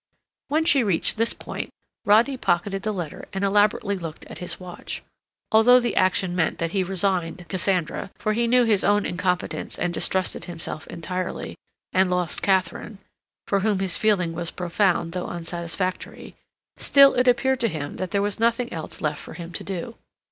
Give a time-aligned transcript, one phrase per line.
[0.47, 1.69] When she reached this point,
[2.05, 5.03] Rodney pocketed the letter and elaborately looked at his watch.
[5.51, 9.93] Although the action meant that he resigned Cassandra, for he knew his own incompetence and
[9.93, 11.55] distrusted himself entirely,
[11.93, 12.97] and lost Katharine,
[13.45, 16.33] for whom his feeling was profound though unsatisfactory,
[16.77, 19.93] still it appeared to him that there was nothing else left for him to do.